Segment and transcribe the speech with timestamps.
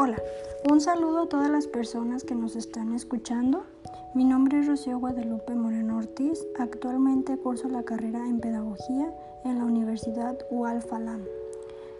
[0.00, 0.22] Hola,
[0.70, 3.64] un saludo a todas las personas que nos están escuchando.
[4.14, 6.46] Mi nombre es Rocío Guadalupe Moreno Ortiz.
[6.56, 9.12] Actualmente curso la carrera en Pedagogía
[9.44, 11.24] en la Universidad UAL-FALAM.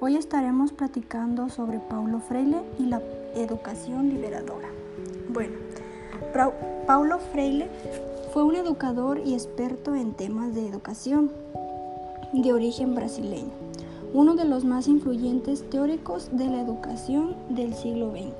[0.00, 3.00] Hoy estaremos platicando sobre Paulo Freire y la
[3.36, 4.70] educación liberadora.
[5.28, 5.54] Bueno,
[6.88, 7.70] Paulo Freire
[8.32, 11.30] fue un educador y experto en temas de educación
[12.32, 13.52] de origen brasileño
[14.14, 18.32] uno de los más influyentes teóricos de la educación del siglo XX.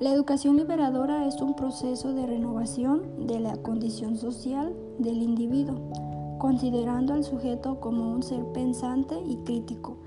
[0.00, 5.76] La educación liberadora es un proceso de renovación de la condición social del individuo,
[6.38, 9.98] considerando al sujeto como un ser pensante y crítico,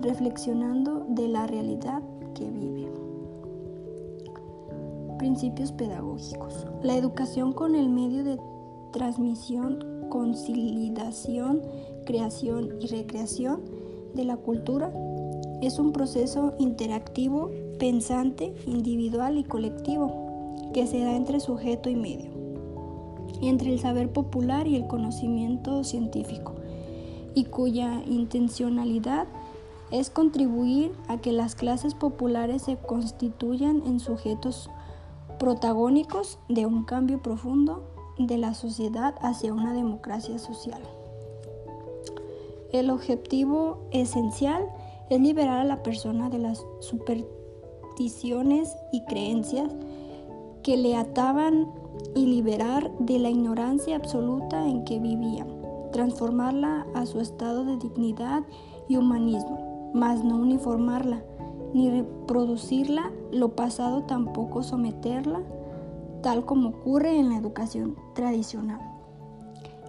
[0.00, 2.02] reflexionando de la realidad
[2.34, 2.88] que vive.
[5.18, 6.66] Principios pedagógicos.
[6.84, 8.38] La educación con el medio de
[8.92, 11.62] transmisión consolidación,
[12.04, 13.62] creación y recreación
[14.14, 14.92] de la cultura
[15.62, 22.30] es un proceso interactivo, pensante, individual y colectivo que se da entre sujeto y medio,
[23.40, 26.54] entre el saber popular y el conocimiento científico,
[27.34, 29.26] y cuya intencionalidad
[29.90, 34.70] es contribuir a que las clases populares se constituyan en sujetos
[35.38, 37.84] protagónicos de un cambio profundo
[38.18, 40.82] de la sociedad hacia una democracia social.
[42.72, 44.66] El objetivo esencial
[45.10, 49.70] es liberar a la persona de las supersticiones y creencias
[50.62, 51.70] que le ataban
[52.14, 55.48] y liberar de la ignorancia absoluta en que vivían,
[55.92, 58.42] transformarla a su estado de dignidad
[58.88, 61.22] y humanismo, mas no uniformarla,
[61.74, 65.42] ni reproducirla, lo pasado tampoco someterla
[66.22, 68.80] tal como ocurre en la educación tradicional,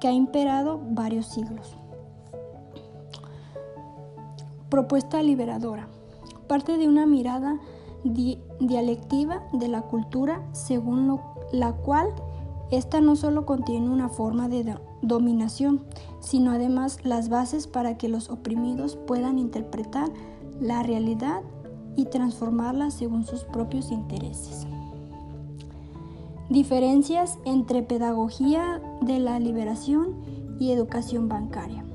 [0.00, 1.76] que ha imperado varios siglos.
[4.76, 5.88] Propuesta liberadora.
[6.48, 7.58] Parte de una mirada
[8.04, 11.18] dialectiva de la cultura según
[11.50, 12.08] la cual
[12.70, 15.80] esta no solo contiene una forma de dominación,
[16.20, 20.10] sino además las bases para que los oprimidos puedan interpretar
[20.60, 21.40] la realidad
[21.96, 24.66] y transformarla según sus propios intereses.
[26.50, 30.16] Diferencias entre pedagogía de la liberación
[30.60, 31.85] y educación bancaria.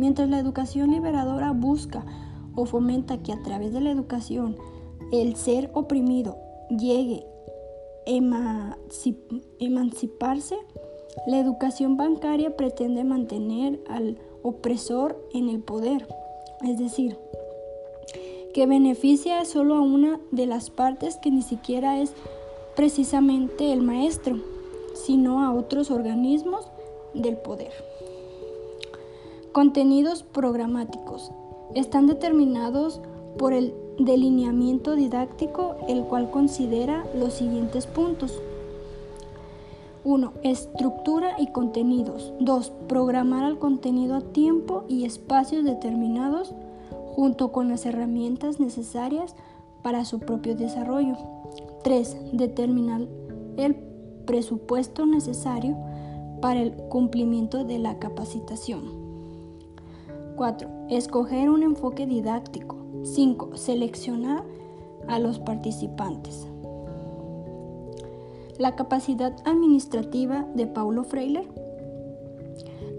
[0.00, 2.06] Mientras la educación liberadora busca
[2.54, 4.56] o fomenta que a través de la educación
[5.12, 6.38] el ser oprimido
[6.70, 7.26] llegue
[8.06, 8.78] a
[9.58, 10.56] emanciparse,
[11.26, 16.08] la educación bancaria pretende mantener al opresor en el poder,
[16.62, 17.18] es decir,
[18.54, 22.14] que beneficia solo a una de las partes que ni siquiera es
[22.74, 24.38] precisamente el maestro,
[24.94, 26.66] sino a otros organismos
[27.12, 27.72] del poder.
[29.52, 31.32] Contenidos programáticos
[31.74, 33.00] están determinados
[33.36, 38.40] por el delineamiento didáctico, el cual considera los siguientes puntos.
[40.04, 40.32] 1.
[40.44, 42.32] Estructura y contenidos.
[42.38, 42.70] 2.
[42.86, 46.54] Programar al contenido a tiempo y espacios determinados
[47.16, 49.34] junto con las herramientas necesarias
[49.82, 51.16] para su propio desarrollo.
[51.82, 52.34] 3.
[52.34, 53.00] Determinar
[53.56, 53.74] el
[54.26, 55.76] presupuesto necesario
[56.40, 58.99] para el cumplimiento de la capacitación.
[60.36, 60.68] 4.
[60.88, 62.76] Escoger un enfoque didáctico.
[63.02, 63.56] 5.
[63.56, 64.44] Seleccionar
[65.08, 66.46] a los participantes.
[68.58, 71.48] La capacidad administrativa de Paulo Freire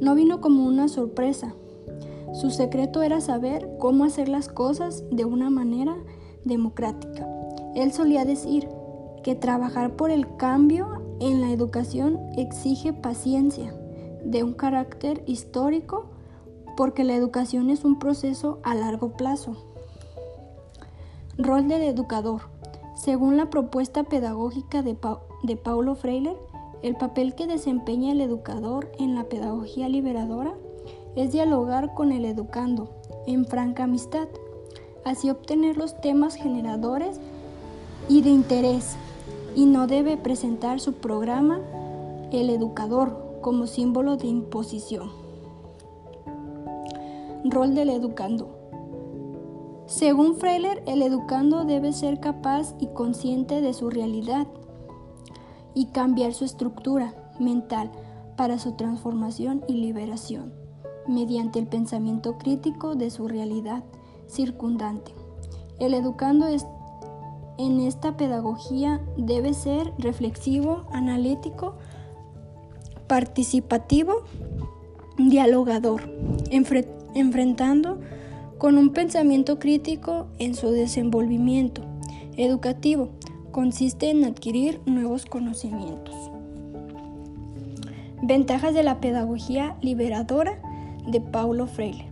[0.02, 1.54] no vino como una sorpresa.
[2.34, 5.96] Su secreto era saber cómo hacer las cosas de una manera
[6.46, 7.28] democrática
[7.76, 8.68] él solía decir
[9.24, 13.74] que trabajar por el cambio en la educación exige paciencia
[14.26, 16.11] de un carácter histórico
[16.82, 19.56] porque la educación es un proceso a largo plazo.
[21.38, 22.42] Rol del educador.
[22.96, 24.96] Según la propuesta pedagógica de,
[25.58, 26.36] Paulo Freire,
[26.82, 30.56] el papel que desempeña el educador en la pedagogía liberadora
[31.16, 32.90] es dialogar con el educando
[33.28, 34.28] en franca amistad,
[35.06, 37.20] así obtener los temas generadores
[38.10, 38.96] y de interés
[39.56, 41.60] y no debe presentar su programa
[42.32, 45.21] el educador como símbolo de imposición.
[47.44, 48.58] Rol del educando.
[49.88, 54.48] Según Freiler, el educando debe ser capaz y consciente de su realidad
[55.74, 57.92] y cambiar su estructura mental
[58.38, 60.54] para su transformación y liberación
[61.08, 63.84] mediante el pensamiento crítico de su realidad
[64.28, 65.14] circundante.
[65.80, 66.66] El educando es
[67.58, 71.76] en esta pedagogía debe ser reflexivo, analítico,
[73.08, 74.24] participativo,
[75.18, 76.10] dialogador,
[77.16, 78.00] enfrentando
[78.58, 81.82] con un pensamiento crítico en su desenvolvimiento
[82.38, 83.10] educativo.
[83.52, 86.16] Consiste en adquirir nuevos conocimientos.
[88.22, 90.62] Ventajas de la pedagogía liberadora
[91.08, 92.08] de Paulo Freire.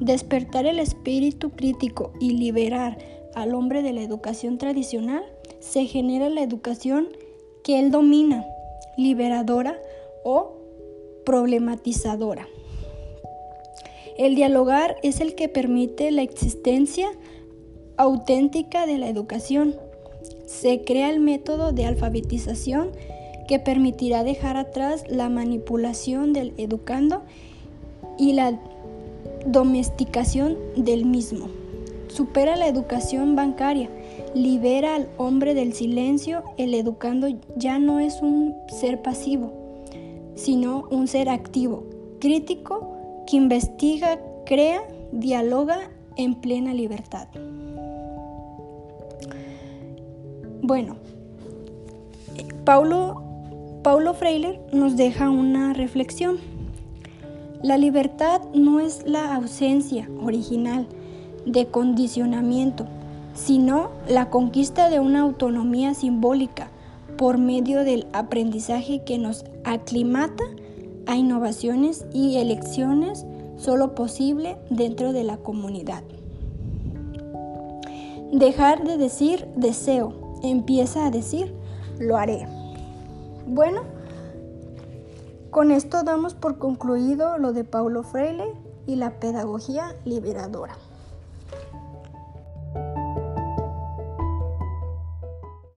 [0.00, 2.96] Despertar el espíritu crítico y liberar
[3.34, 5.22] al hombre de la educación tradicional
[5.60, 7.08] se genera la educación
[7.62, 8.46] que él domina,
[8.96, 9.78] liberadora
[10.24, 10.56] o
[11.26, 12.48] problematizadora.
[14.20, 17.08] El dialogar es el que permite la existencia
[17.96, 19.74] auténtica de la educación.
[20.44, 22.90] Se crea el método de alfabetización
[23.48, 27.22] que permitirá dejar atrás la manipulación del educando
[28.18, 28.60] y la
[29.46, 31.46] domesticación del mismo.
[32.08, 33.88] Supera la educación bancaria,
[34.34, 37.26] libera al hombre del silencio, el educando
[37.56, 39.50] ya no es un ser pasivo,
[40.34, 41.84] sino un ser activo,
[42.18, 42.89] crítico,
[43.30, 44.82] que investiga, crea,
[45.12, 45.78] dialoga
[46.16, 47.28] en plena libertad.
[50.62, 50.96] Bueno,
[52.64, 53.22] Paulo,
[53.84, 56.38] Paulo Freire nos deja una reflexión.
[57.62, 60.88] La libertad no es la ausencia original
[61.46, 62.86] de condicionamiento,
[63.34, 66.68] sino la conquista de una autonomía simbólica
[67.16, 70.44] por medio del aprendizaje que nos aclimata
[71.06, 73.26] a innovaciones y elecciones
[73.56, 76.02] solo posible dentro de la comunidad.
[78.32, 81.54] Dejar de decir deseo, empieza a decir
[81.98, 82.46] lo haré.
[83.46, 83.82] Bueno,
[85.50, 88.54] con esto damos por concluido lo de Paulo Freire
[88.86, 90.76] y la pedagogía liberadora.